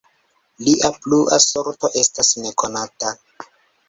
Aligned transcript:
Lia 0.67 0.87
plua 1.03 1.37
sorto 1.43 1.91
estas 2.01 2.31
nekonata. 2.47 3.13